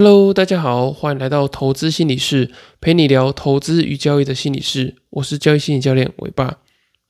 [0.00, 4.94] Hello，大家好，欢迎来到投资心理室，陪你聊投资与交易的心理室。
[5.10, 6.58] 我是交易心理教练伟爸。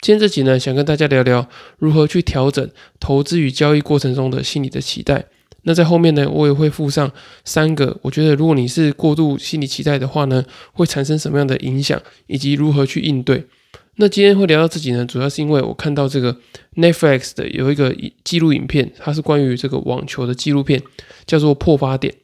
[0.00, 1.46] 今天这集呢，想跟大家聊聊
[1.76, 2.66] 如何去调整
[2.98, 5.26] 投资与交易过程中的心理的期待。
[5.64, 7.12] 那在后面呢，我也会附上
[7.44, 10.42] 三个，我觉得如果你是过度心理期待的话呢，
[10.72, 13.44] 会产生什么样的影响，以及如何去应对。
[13.96, 16.34] 那今天会聊到自己呢，主要是因为我看到这个
[16.76, 17.94] Netflix 的有一个
[18.24, 20.82] 记录影片，它是关于这个网球的纪录片，
[21.26, 22.14] 叫做《破发点》。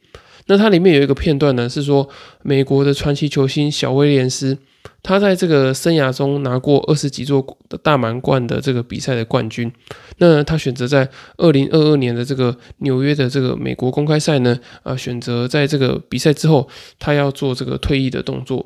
[0.47, 2.07] 那它里面有一个片段呢，是说
[2.43, 4.57] 美国的传奇球星小威廉斯，
[5.01, 9.71] 他在这个生涯中拿过二十几座的大满贯的这个比赛的冠军。
[10.17, 16.69] 那他选择在二零二二年的这个纽约的这个美国公开赛呢，啊，选择在这个比赛之后，
[16.99, 18.65] 他要做这个退役的动作。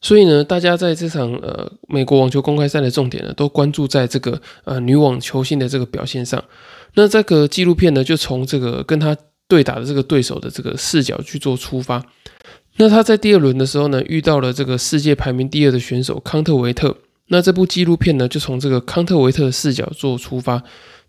[0.00, 6.42] 所以呢，大家在这场呃美国网球公开赛的重点呢，都关注在这个呃女网球星的这个表现上。
[6.94, 9.16] 那这个纪录片呢，就从这个跟他
[9.48, 12.04] 对打的这个对手的这个视角去做出发。
[12.76, 16.96] 那他在第二轮的时候呢，遇到了这个世界排名第二的选手康特维特。
[17.28, 20.62] 那这部纪录片呢，就从这个康特维特的视角做出发。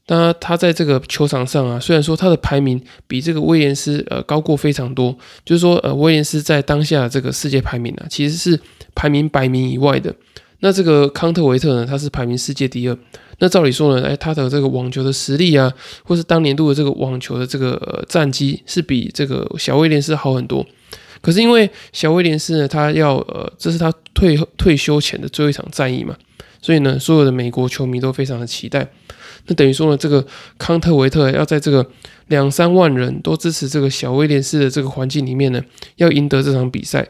[0.07, 8.59] 那他在这个球场上啊，虽然说他的排名比这个威廉斯呃高过非常多，就是说呃威廉斯在当下这个世界排名啊，其实是
[8.95, 10.13] 排名百名以外的。
[10.61, 12.97] 那这个康特维特呢，他是排名世界第二。
[13.39, 15.73] 那照理说呢，哎，他的这个网球的实力啊，
[16.03, 20.65] 或是当年度的这个网球的这个战绩，是比这个小威廉斯好很多。
[21.21, 26.15] 可是因为小威廉斯呢，他要呃，这是他退退休前的最后一场战役嘛，
[26.61, 28.87] 所以呢，所有的美国球迷都非常的期待。
[29.47, 30.25] 那等于说呢，这个
[30.57, 31.85] 康特维特要在这个
[32.27, 35.61] 两三万人都支持这个小威廉斯的这个环境里面呢，
[35.95, 37.07] 要赢得这场比赛。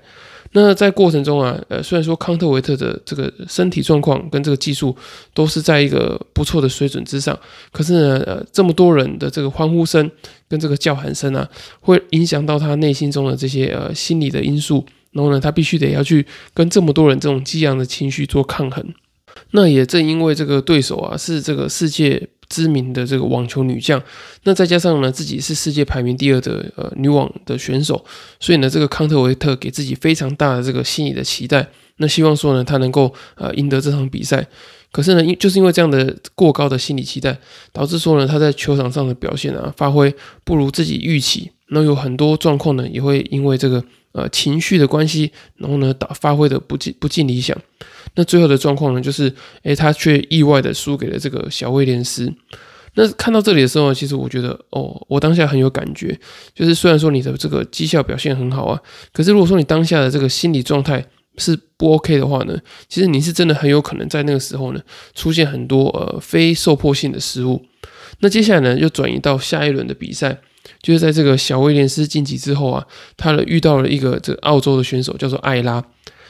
[0.54, 4.96] 那在过程中啊，呃，虽然说康特维特的这个身体状况跟这个技术
[5.34, 7.38] 都是在一个不错的水准之上，
[7.72, 10.10] 可是呢，呃，这么多人的这个欢呼声
[10.48, 11.48] 跟这个叫喊声啊，
[11.82, 18.84] 会影响到他内心中的这些呃心理的因素，然后呢，他必须得要去跟这么多人这种激昂的情绪做抗衡。
[19.52, 24.02] 那也正因为这个对手啊是这个世界知名的这个网球女将，
[24.44, 28.04] 那再加上呢自己是世界排名第二的呃女网的选手，
[28.40, 34.46] 所以呢这个康特维特给自己非常大的这个心理的期待，那希望说呢他能够呃赢得这场比赛。
[34.92, 37.38] 可是呢因就是因为这样的过高的心理期待，
[37.72, 47.58] 导致说呢他在球场上的表现啊发挥不如自己预期，那有很多状况呢也会因为这个呃情绪的关系，然后呢打发挥的不尽不尽理想。
[48.16, 49.34] 那最后的状况呢，就是，
[49.64, 52.34] 诶，他却意外的输给了这个小威廉斯。
[52.96, 56.20] 那看到这里的时候，其实我觉得，哦，我当下很有感觉。
[56.56, 58.82] 就是虽然说你的这个绩效表现很好啊，
[59.14, 61.06] 可是如果说你当下的这个心理状态
[61.38, 64.82] 是不 OK 的话呢，其实你是真的很有可能在那个时候呢，
[65.14, 67.64] 出现很多呃非受迫性的失误。
[68.22, 70.40] 那接下来呢，又转移到下一轮的比赛，
[70.82, 72.86] 就是在这个小威廉斯晋级之后啊，
[73.18, 75.84] 他呢遇到了一个这个澳洲的选手，叫做艾拉。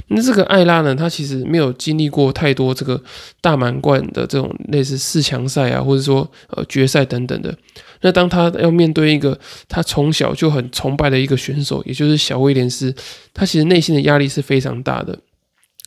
[0.08, 3.00] 那这个艾拉呢，他其实没有经历过太多这个
[3.42, 7.56] 大满贯的这种类似四强赛啊，或者说呃决赛等等的。
[8.02, 12.96] 那当他要面对一个他从小就很崇拜的一个选手，也就是小威廉斯，
[13.34, 15.20] 他其实内心的压力是非常大的。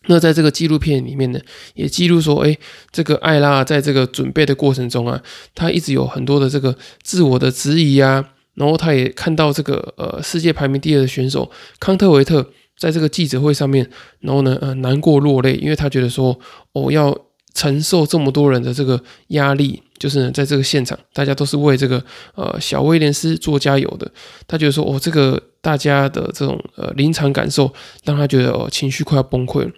[0.06, 1.40] 那在这个纪录片里面呢，
[1.74, 2.56] 也记录说，哎，
[2.92, 5.20] 这个艾拉在这个准备的过程中啊，
[5.54, 12.50] 他一直有很多的这个自我的质疑啊，然后他也看到这个呃世界排名第二的选手康特维特。
[12.78, 13.88] 在这个记者会上面，
[14.20, 16.36] 然后呢，呃，难过落泪，因为他觉得说，
[16.72, 17.16] 哦，要
[17.54, 22.02] 承受这么多人的这个压力，就是呢，在这个现场，大家都是为这个
[22.34, 24.10] 呃小威廉斯做加油的。
[24.48, 27.72] 他觉得说，哦，这个大家的这种呃临场感受，
[28.04, 29.70] 让他觉得哦情绪快要崩溃了。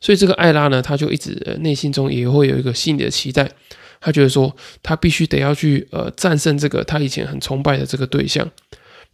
[0.00, 3.50] 所以这个艾拉呢，他就一直内心中也会有一个心理的期待，
[4.00, 8.48] 他觉得说，他必须得要去呃战胜这个他以前很崇拜的这个对象。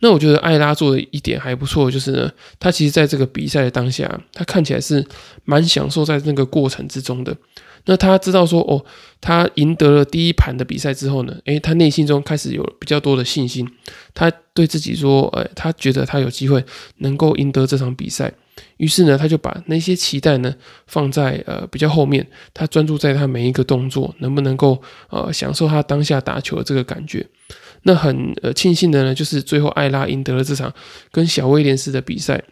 [0.00, 5.06] 那我觉得艾拉做的一点还不错，就是呢，他其实在这个比赛的当下，他看起来是
[5.44, 7.34] 蛮享受在那个过程之中的。
[7.86, 8.84] 那他知道说，哦，
[9.20, 13.66] 他赢得了第一盘的比赛之后呢，诶，他内心中开始有比较多的信心，
[14.14, 16.64] 他对自己说，呃，他觉得他有机会
[16.98, 18.32] 能够赢得这场比赛。
[18.76, 20.54] 于是呢，他就把那些期待呢
[20.86, 24.80] 放在呃比较后面，他专注在他每一个动作能不能够
[25.10, 27.26] 呃享受他当下打球的这个感觉。
[27.82, 30.72] 那很呃庆幸的呢，就是最后艾拉赢得了这场
[31.10, 32.42] 跟小威廉斯的比赛。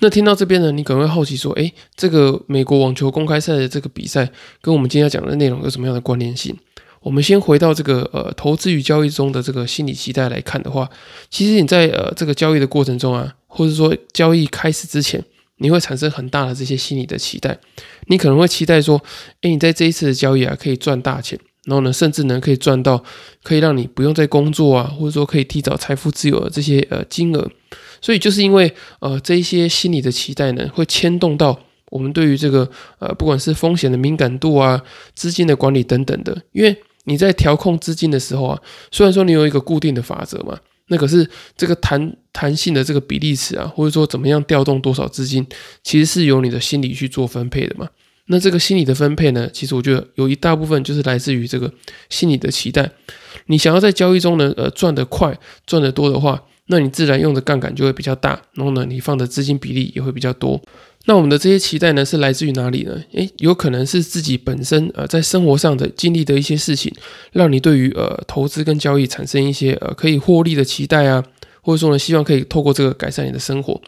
[0.00, 4.28] 那听到这边呢，你可能会好奇说，诶，这个美国网球公开赛的这个比赛
[4.60, 6.56] 跟我们今天要讲的内容有什么样的关联性？
[7.02, 10.88] 我们先回到这个呃投资与交易中的这个心理期待来看的话，
[11.28, 15.22] 其实你在呃这个交易的过程中啊，或者说交易开始之前，
[15.56, 17.58] 你会产生很大的这些心理的期待。
[18.06, 19.02] 你可能会期待说，
[19.42, 21.38] 诶，你在这一次的交易啊，可以赚大钱。
[21.64, 23.00] 然后呢，甚至呢可以赚到
[23.44, 27.48] 可以让你不用再工作啊，或者说可以提早财富自由的这些呃金额。
[28.00, 31.56] 所以就是因为呃这一些心理的期待呢，会牵动到
[31.90, 34.82] 我们对于这个呃不管是风险的敏感度啊、
[35.14, 36.36] 资金的管理等等的。
[36.50, 38.60] 因为你在调控资金的时候啊，
[38.90, 40.58] 虽然说你有一个固定的法则嘛，
[40.88, 45.46] 那可是这个弹弹性的这个比例尺啊，或者说怎么样调动多少资金，
[45.82, 47.88] 其实是由你的心理去做分配的嘛。
[48.26, 51.72] 那这个心理的分配呢，其实我觉得有一大部分就是来自于这个
[52.08, 52.88] 心理的期待。
[53.46, 60.62] 你想要在交易中呢，呃，赚得快、赚得多的话，那你自然用的杠杆就会比较大，然后呢，你放的资金比例也会比较多。
[61.06, 63.02] 那我们的这些期待呢，是来自于哪里呢？
[63.12, 66.94] 诶，有可能是自己本身呃在生活上的经历的一些事情，
[67.32, 71.24] 让你对于呃投资跟交易产生一些呃可以获利的期待啊，
[71.60, 73.80] 或者说呢，希望可以透过这个改善你的生活。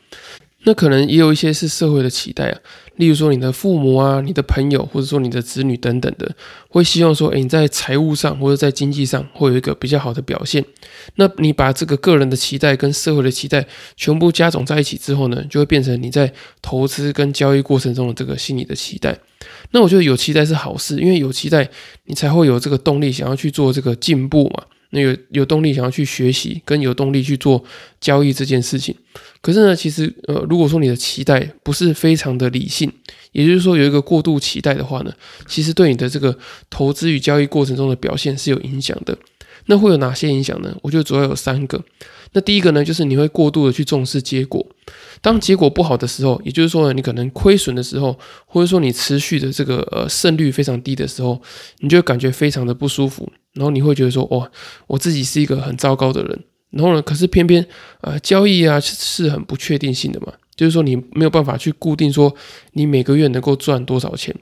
[0.65, 2.59] 那可能也有一些是社会的期待啊，
[2.97, 6.35] 例如说你的父母啊、你的朋友，或者说你的子女等等的，
[6.69, 10.65] 会希望说，诶，你在财务上或者在经济上会有一个比较好的表现。
[11.17, 16.33] 那你把这个个人的期待跟社会的期待全部加总在一起之后呢，就会变成你在
[16.63, 19.19] 投资跟交易过程中的这个心理的期待。
[19.73, 21.69] 那我觉得有期待是好事，因为有期待
[22.07, 24.65] 你才会有这个动力想要去做这个进步嘛。
[24.95, 27.63] 那有有动力想要去学习，跟有动力去做
[28.01, 28.95] 交易这件事情。
[29.43, 32.91] 可是呢，其实呃，如果说你的期待不是非常的理性，
[33.33, 35.13] 也就是说有一个过度期待的话呢，
[35.47, 36.39] 其实对你的这个
[36.71, 39.19] 投资与交易过程中的表现是有影响的。
[39.67, 40.77] 那会有哪些影响呢？
[40.83, 41.83] 我觉得主要有三个。
[42.33, 44.65] 那第一个呢，就是你会过度的去重视结果。
[45.21, 51.41] 当结果不好的时候，也就是说，你可能亏损的时候，或者说你持续的这个呃胜率非常低的时候，
[51.79, 53.31] 你就感觉非常的不舒服。
[53.53, 54.51] 然后你会觉得说，哦，
[54.89, 56.45] 我自己是一个很糟糕的人。
[56.71, 57.65] 然后呢，可是偏偏
[58.01, 62.35] 呃交易啊是很不确定性的嘛，就是说你没有办法去固定说
[62.73, 64.35] 你每个月能够赚多少钱。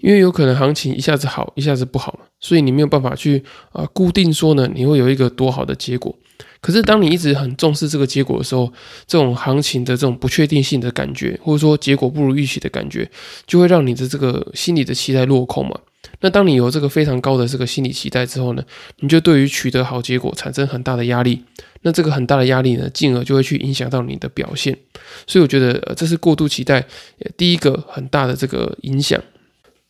[0.00, 3.42] 因为有可能行情一下子好，一下子不好嘛，所以你没有办法去
[3.72, 6.14] 啊固定说呢，你会有一个多好的结果。
[6.60, 8.72] 可是当你一直很重视这个结果的时候，
[9.06, 13.08] 这种行情的这种不确定性的感觉，或者说结果不如预期的感觉，
[13.46, 15.78] 就会让你的这个心理的期待落空嘛。
[16.20, 18.64] 那当你有这个非常高的这个心理期待之后呢，
[18.98, 21.44] 你就对于取得好结果产生很大的压力。
[21.82, 24.76] 那这个很大的压力呢，进而就会去影响到你的表现。
[25.28, 26.84] 所以我觉得这是过度期待
[27.36, 29.22] 第一个很大的这个影响。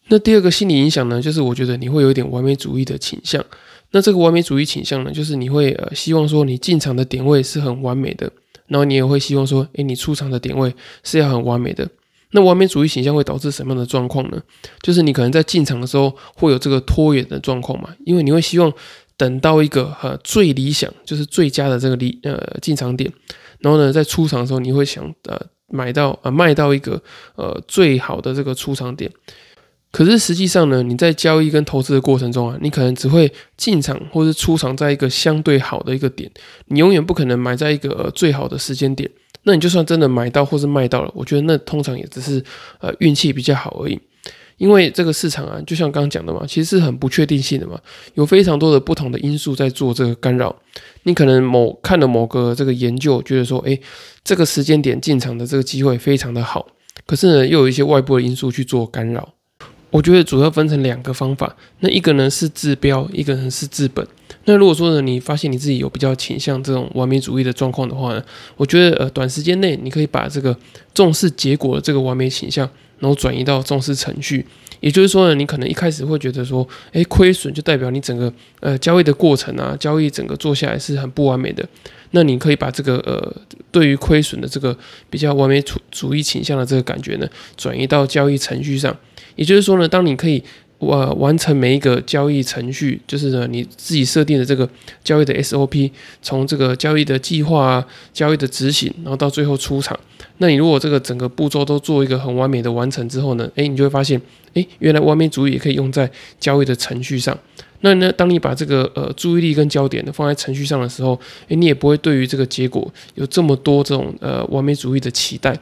[0.09, 3.45] 那第二个心理影响呢，就是我觉得你会有一点完美主义的倾向。
[3.91, 8.31] 那这个完美主义倾向呢，就是你会呃希望说你进场的点位是很完美的，
[8.67, 11.89] 然后你也会希望说，诶，你出场的点位是要很完美的。
[12.33, 14.43] 那完美主义倾向会导致什么样的状况呢？
[14.83, 18.71] 就是你可能在进场的时候会有这个拖延的状况嘛，因为你会希望
[19.17, 23.11] 等到一个呃最理想，就是最佳的这个理呃进场点，
[23.61, 27.03] 然后呢在出场的时候你会想呃买到呃卖到一个
[27.37, 29.11] 呃最好的这个出场点。
[29.99, 36.31] 可是实际上呢，你在交易跟投资的过程中啊，你可能只会进场或是出场在一个相对好的一个点，
[36.67, 39.11] 你永远不可能买在一个最好的时间点。
[39.43, 42.41] 那你就算真的买到或是卖到了，我觉得那通常也只是
[42.79, 43.99] 呃运气比较好而已。
[44.59, 47.77] 因为这个市场啊，就像刚刚讲的嘛，其实是很不确定性的嘛，
[48.15, 50.55] 有非常多的不同的因素在做这个干扰。
[51.03, 53.81] 你可能某看了某个这个研究，觉得说，诶，
[54.23, 56.69] 这个时间点进场的这个机会非常的好，
[57.05, 59.35] 可是呢，又有一些外部的因素去做干扰。
[59.91, 64.07] 我觉得主要分成两个方法，那一个呢是治标，一个呢是治本。
[64.49, 68.25] 那如果说呢，你发现你自己有比较倾向这种完美主义的状况的话呢，
[68.57, 70.57] 我觉得呃，短时间内你可以把这个
[70.95, 72.67] 重视结果的这个完美倾向，
[72.99, 74.47] 然后转移到重视程序。
[74.81, 81.63] 也就是说呢，你可能一开始会觉得说，诶，亏损就代表你整个呃交易的过程啊，交易整个做下来是很不完美的。
[82.13, 83.37] 那你可以把这个呃
[83.71, 84.75] 对于亏损的这个
[85.11, 88.97] 比较完美主主义倾向的这个感觉呢，转移到交易程序上。
[89.37, 90.43] 也就是说呢，当你可以
[90.79, 94.69] 呃完成每一个交易程序，就是呢你自己设定的这个
[95.03, 95.91] 交易的 SOP，
[96.23, 99.99] 从这个交易的计划啊、交易的执行，然后到最后出场，
[100.39, 104.21] 那你如果这个整个步骤都做一个很完美的完成之后呢，诶，你就会发现，
[104.55, 107.37] 诶，原来完美主义也可以用在交易的程序上。
[107.81, 111.19] 那呢，当你把这个呃注意力跟焦点呢放在程序上的时候，
[111.49, 115.57] 诶，你也不会对于这个结果有这么多这种呃完美主义的期待。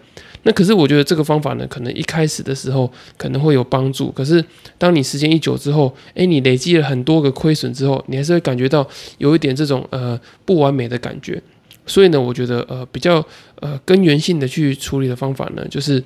[0.46, 2.88] 那可是我觉得这个方法呢，可能一开始的时候
[3.18, 4.42] 可能会有帮助，可是
[4.78, 8.88] 当你时间一久之后，诶，你累积了很多个亏损之后，你还是会感觉到
[9.18, 11.42] 有一点这种呃不完美的感觉。
[11.84, 13.24] 所以呢，我觉得呃比较
[13.56, 16.00] 呃根源性的去处理的方法呢，就是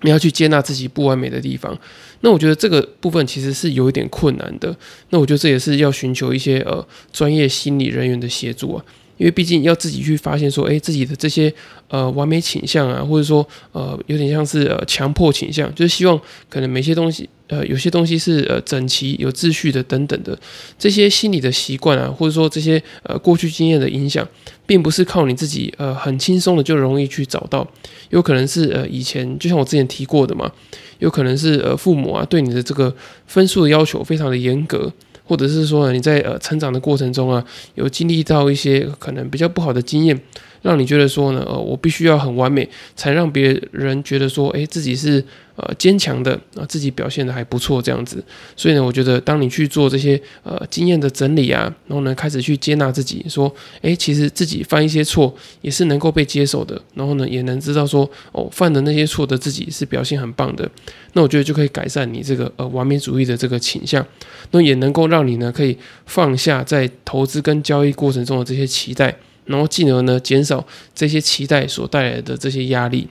[0.00, 1.78] 你要去接纳自己不完美的地方。
[2.22, 4.76] 那我觉得这个部分其实是有一点困难的。
[5.10, 8.84] 那我觉得这也是要寻求一些呃专业心理人员的协助啊。
[9.20, 11.52] 因为毕竟要自己去发现说，诶，自己的这些
[11.88, 20.38] 呃完美倾向啊，或者说呃有点像是呃强迫倾向，就是希望可能每些东西呃有些东西是呃整齐有秩序的等等的
[20.78, 24.26] 这些心理的习惯啊，或者说这些呃过去经验的影响，
[24.64, 27.68] 并不是靠你自己呃很轻松的就容易去找到，
[28.08, 30.50] 有可能是呃以前就像我之前提过的嘛，
[30.98, 32.96] 有可能是呃父母啊对你的这个
[33.26, 34.90] 分数的要求非常的严格。
[35.30, 37.44] 或者是说你在呃成长的过程中啊，
[37.76, 40.20] 有经历到一些可能比较不好的经验。
[40.62, 45.24] 让你觉得说呢，呃，我必须要很完美，才让别人觉得说，诶，自己是
[45.56, 48.22] 呃坚强的啊，自己表现的还不错这样子。
[48.56, 60.70] 所以呢，我觉得当你去做这些呃经验的整理啊，然后呢，开始去接纳自己，说，诶，其实自己犯一些错也是能够被接受的，然后呢，也能知道说，哦，犯的那些错的自己是表现很棒的。
[61.14, 64.06] 那我觉得就可以改善你这个呃完美主义的这个倾向，
[64.50, 69.16] 那也能够让你呢可以放下在投资跟交易过程中的这些期待。
[69.50, 70.64] 然后进而呢，减少
[70.94, 73.06] 这些期待所带来的这些压力。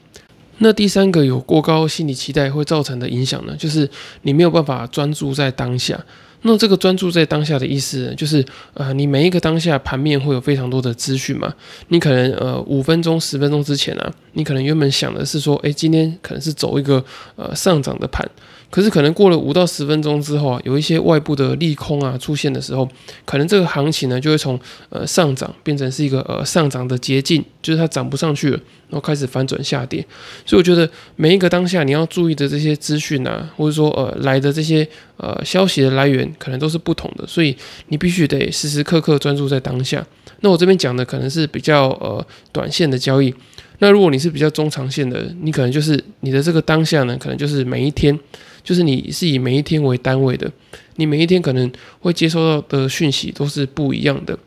[0.59, 3.89] 那第三个有过高心理期待会造成的影响呢，就是
[4.23, 5.99] 你没有办法专注在当下。
[6.41, 8.43] 那这个专注在当下的意思，就是
[8.73, 11.53] 呃，你每一个当下盘面会有非常多的资讯嘛。
[11.89, 17.03] 你可能呃五分钟、十分钟之前啊，你可能原本想的是说，诶，今天可能是走一个
[17.35, 18.25] 呃上涨的盘。
[18.71, 22.87] 可是可能过了五到十分钟之后啊，有一些外部的利空啊出现的时候，
[23.25, 24.59] 可能这个行情呢就会从
[24.89, 28.57] 呃上涨变成是一个呃上涨的捷径，就是它涨不上去了，
[28.89, 30.05] 然后开始反转下跌。
[30.45, 37.55] 所以我觉得每一个当下你要注意的这些资讯啊，或者说呃来的这些呃消息的来源，可能都是不同的，所以
[37.87, 40.05] 你必须得时时刻刻专注在当下。
[40.41, 43.33] 那我这边讲的可能是比较呃短线的交易，
[43.79, 48.17] 那如果你是比较中长线的，你可能就是你的这个当下呢，可能就是每一天。
[48.61, 50.51] 就是你是以每一天为单位的，
[50.97, 51.71] 你每一天可能
[52.01, 54.37] 会接收到的讯息都是不一样的。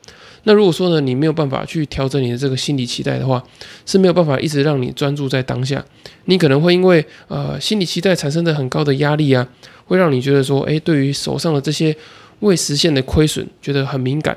[0.44, 3.42] 那如果说呢，你没有办法去调整你的这个心理期待的话，
[3.86, 5.82] 是没有办法一直让你专注在当下。
[6.26, 9.48] 你可能会因为呃心理期待产生的很高的压力啊，
[9.86, 11.96] 会让你觉得说，诶，对于手上的这些
[12.40, 14.36] 未实现的亏损觉得很敏感。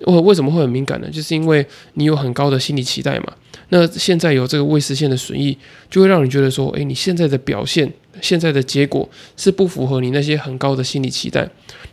[0.00, 1.08] 我为什么会很敏感呢？
[1.10, 3.32] 就是因为你有很高的心理期待嘛。
[3.70, 5.56] 那现在有这个未实现的损益，
[5.90, 7.92] 就会让你觉得说，诶，你现在的表现。
[8.22, 11.46] 现在的结果是不符合你那些很高的心理期待，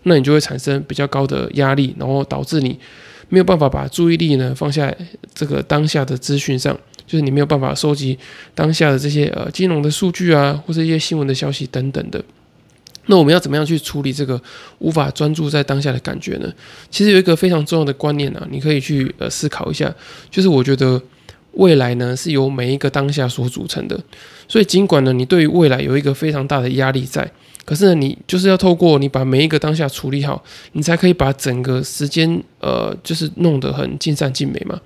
[0.04, 2.80] 那你就会产生比较高的压力，然后导致你
[3.28, 4.90] 没有办法把注意力呢放下
[5.34, 6.74] 这个当下的资讯上，
[7.06, 8.18] 就是你没有办法收集
[8.56, 12.24] 当下的这些呃金融的数据啊，或者一些新闻的消息等等的。
[13.08, 14.42] 那我们要怎么样去处理这个
[14.80, 16.52] 无法专注在当下的感觉呢？
[16.90, 19.94] 其实有一个非常重要的观念啊，你可以去呃思考一下，
[20.30, 21.02] 就是我觉得。
[21.56, 23.96] 未来呢是由每一个当下所组成的，
[24.48, 27.32] 所以尽管呢你对于未来有一个非常大的压力在，
[27.64, 34.82] 可是呢你就是要透过你把每一个当下处理好，你才可以把整个时间呃就是弄得很尽善尽美嘛。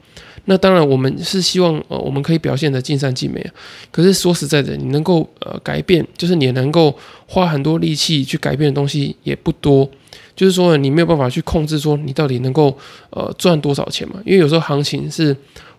[0.50, 3.54] 那当然我们是希望呃我们可以表现的尽善尽美啊，
[3.92, 6.94] 可是说实在的，你能够呃改变，就是你能够
[7.25, 9.89] 花很多力气去改变的东西也不多，
[10.36, 12.77] 就是说你没有办法去控制说你到底能够
[13.12, 15.36] 呃赚多少钱嘛，因为有时候行情是。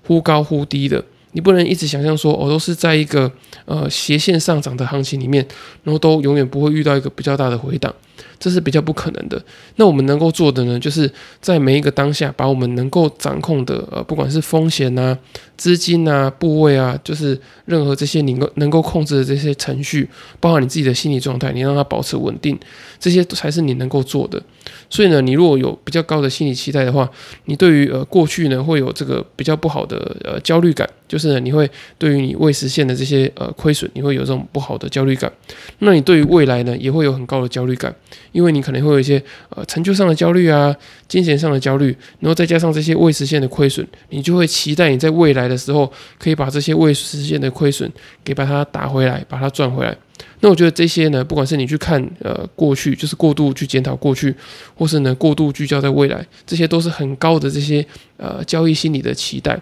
[0.07, 3.31] 忽高忽低的，你不能一直想象说，我都是在一个
[3.67, 5.47] 呃斜线上涨的行情里面，
[5.83, 7.95] 然后都永远不会遇到一个比较大的回档。
[8.41, 9.41] 这是比较不可能的。
[9.77, 15.17] 那我们能够做的呢，就是在每一个当下，把我们能够掌控的，呃，不管是风险啊、
[15.57, 20.09] 资金啊、部位啊，就是任何这些能够能够控制的这些程序，
[20.39, 22.57] 包含你自己的心理状态，你让它保持稳定，
[23.01, 24.41] 这些才是你能够做的。
[24.89, 27.09] 所以呢，你如果有比较高的心理期待的话，
[27.45, 35.33] 你对于呃过去呢会有这个比较不好的呃焦虑感，就是呢你会对于你未实现的这些呃亏损，你会有这种不好的焦虑感。
[35.81, 37.95] 那你对于未来呢，也会有很高的焦虑感。
[38.33, 40.75] 因为你可能会有一些呃成就上的焦虑啊，
[41.09, 47.91] 金钱上的焦虑，然后再加上这些未实现的亏损，你就会期待你在未来的时候可以把这些未实现的亏损
[48.23, 49.97] 给把它打回来，把它赚回来。
[50.41, 54.35] 那我觉得这些呢，不管是你去看呃过去，就是过度去检讨过去，
[54.75, 57.85] 或是呢过度聚焦在未来，这些都是很高的这些
[58.17, 59.59] 呃交易心理的期待。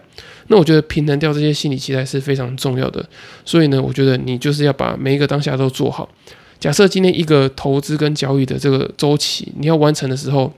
[0.49, 3.05] 那我觉得平衡掉这些心理期待是非常重要的。
[3.45, 6.09] 所以呢，我觉得你就是要把每一个当下都做好。
[6.59, 10.53] 假设今天一个投资跟交易的这个周期，你要完成的时候，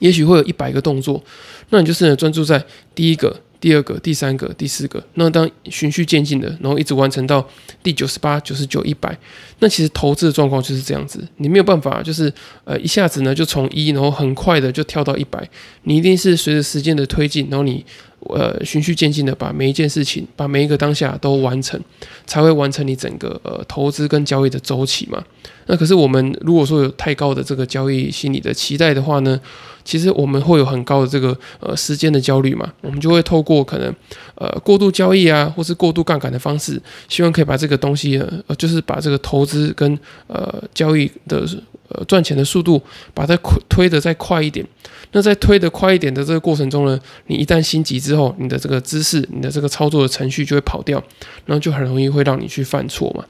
[0.00, 1.22] 也许会有一百个动作，
[1.68, 7.46] 那你就是专注在第一个、第二个、第三个、第四个，那当循序渐进的，然后一直完成到
[7.82, 9.16] 第九十八、九十九、一百，
[9.58, 12.32] 那其实投资的状况就是这样子，你没有办法就是
[12.64, 15.46] 呃一下子呢就从一，然后很快的就跳到一百，
[15.82, 17.84] 你一定是随着时间的推进，然后你
[18.20, 21.78] 呃循序渐进的把每一件事情，把每一个当下都完成，
[22.26, 25.22] 才会完成你整个呃投资跟交易的周期嘛。
[25.66, 29.38] 那可是我们如果说有太高的这个交易心理的期待的话呢，
[29.84, 33.94] 其实我们会有很高的这个呃时间的焦虑嘛，我们就会透过可能
[34.34, 41.46] 呃过度交易啊，或是过度杠杆的方式，希望可以把这个东西呃就是把这个投资跟呃交易的。
[41.90, 42.80] 呃，赚钱的速度
[43.12, 44.64] 把它推推的再快一点。
[45.12, 51.02] 那在推的快一点的这个过程中呢，你一旦心急之后，你的这个姿势、你的这个操作的程序就会跑掉，
[51.46, 53.24] 然后就很容易会让你去犯错嘛。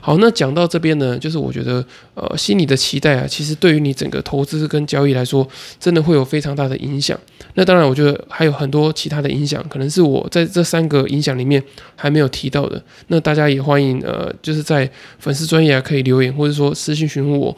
[0.00, 5.46] 好，那讲到这边呢，就是我觉得呃，心理的期待啊，其实对于你整个投资跟交易来说，
[5.78, 7.18] 真的会有非常大的影响。
[7.54, 11.62] 那当然，我觉得还有很多其他的影响，可能是我在这三个影响里面
[11.94, 12.82] 还没有提到的。
[13.08, 17.54] 那大家也欢迎呃，就是在粉丝专业啊可以留言，或者说私信询问我。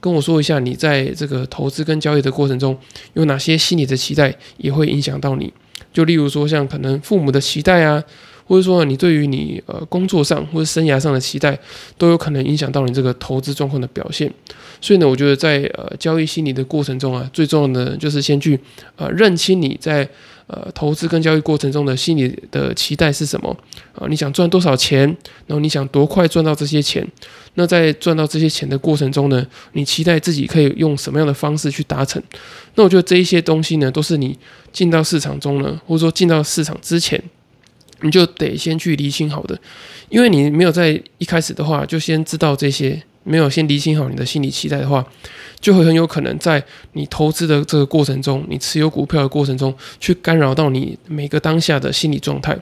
[0.00, 2.76] 跟我说一下，你在这个投资跟交易的过程中，
[3.14, 5.52] 有哪些心理的期待也会影响到你？
[5.92, 8.02] 就例如说，像可能父母的期待啊，
[8.46, 11.58] 或者说你对于你呃工作上或者生涯上的期待，
[11.96, 14.32] 都有可能影响到你这个投资状况的表现。
[14.80, 18.58] 所以呢，我觉得在呃交易心理的过程中啊，最重要的就是先去
[18.96, 20.08] 呃认清你在。
[20.48, 23.56] 呃，投资跟交易过程中的心理的期待是什么
[23.94, 24.06] 啊？
[24.08, 25.06] 你想赚多少钱？
[25.46, 27.06] 然后你想多快赚到这些钱？
[27.54, 32.20] 那在赚到这些钱的过程中呢，你期待自己可以用什么样的方式去达成？
[32.74, 34.36] 那我觉得这一些东西呢，都是你
[34.72, 37.22] 进到市场中呢，或者说进到市场之前，
[38.02, 39.58] 你就得先去理清好的，
[40.08, 43.02] 因为你没有在一开始的话就先知道这些。
[43.24, 45.06] 没有先理清好你的心理期待的话，
[45.60, 46.60] 就会很有可能在
[46.94, 52.58] 你投资的这个过程中，你持有股票的过程中，去干扰到你每个当下的心理状态。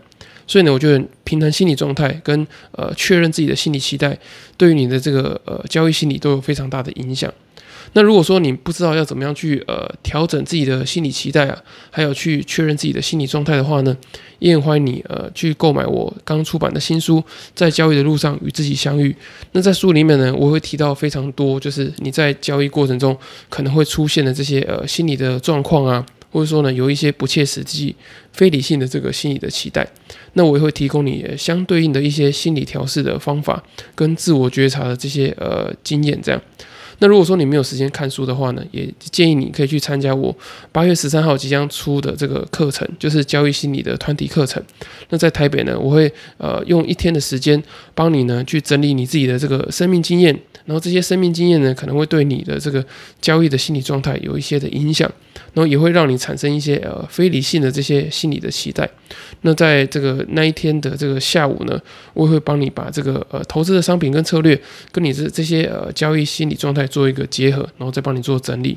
[0.47, 4.19] 所以呢，我觉得平衡心理状态跟呃确认自己的心理期待，
[4.59, 7.33] 对于你的这个呃交易心理都有非常大的影响。
[7.93, 11.59] 那如果说你不知道要怎么样去呃调整自己的心理期待啊，
[11.91, 13.97] 还有去确认自己的心理状态的话呢，
[14.39, 17.19] 也很欢迎你呃去购买我刚出版的新书
[17.55, 19.11] 《在交易的路上与自己相遇》。
[19.53, 23.17] 那在书里面呢，我会提到非常多，就是你在交易过程中
[23.49, 27.97] 可能会出现的这些呃心理的状况啊，或者说呢有一些不切实际、
[28.33, 29.85] 非理性的这个心理的期待。
[30.35, 33.61] 那我也会提供你相对应的一些心理调试的方法
[33.97, 36.41] 跟自我觉察的这些呃经验，这样。
[37.01, 40.35] 那如果说你没有时间看书的话呢，也建议你可以去参加我
[40.71, 44.63] 八月十三号即将出的这个课程，就是交易心理的团体课程。
[45.09, 47.61] 那在台北呢，我会呃用一天的时间
[47.95, 52.85] 帮你呢去整理你自己的这个生命经验，然后这些生命经验呢可能会对你的这个
[53.21, 55.11] 交易的心理状态有一些的影响，
[55.55, 58.87] 然后也会让你产生一些呃非理性的这些心理的期待。
[59.43, 61.81] 那在这个那一天的这个下午呢，
[62.13, 64.61] 我也会帮你把这个呃投资的商品跟策略
[64.93, 66.81] 跟你这这些呃交易心理状态。
[66.91, 68.77] 做一个结合，然后再帮你做整理。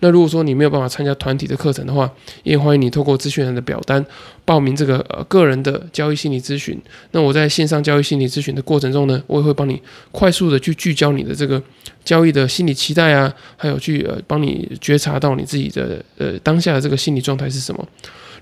[0.00, 2.10] 那如果说你没有办法参加团体的课程的话，
[2.42, 4.04] 也欢迎你透过咨询人的表单
[4.44, 6.80] 报名这个呃个人的交易心理咨询。
[7.10, 9.82] 那我在线上交易心理咨询的过程中呢，我也会帮你
[10.12, 11.60] 快速的去聚焦你的这个
[12.04, 17.86] 交易的心理期待啊，还有去呃帮你觉察到你自己的呃当下的这个心理状态是什么。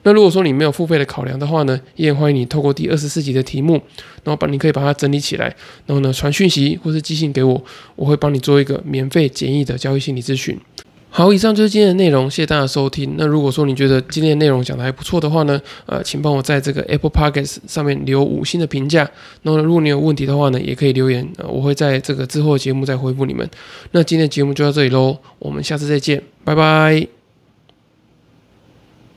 [0.03, 3.73] 那如果说你没有付费的考量的话呢，也欢迎你透过第二十四集的题目，
[4.23, 5.47] 然后把你可以把它整理起来，
[5.87, 7.65] 然后呢传讯息或是寄信给我，
[7.97, 10.57] 我会帮你做一个免费简易的交易心理咨询。
[11.09, 13.15] 好，以上就是今天的内容，谢谢大家收听。
[13.17, 19.09] 那如果说你觉得今天的内容讲的还不错的话呢，呃，请帮我在这个 Apple Podcast 上面留五星的评价。
[19.43, 23.49] 那如果你有问题的话呢，也可以留言，呃，我会在这个之后的节目再回复你们。
[23.93, 27.16] 那今天的节目就到这里喽，我们下次再见，拜拜。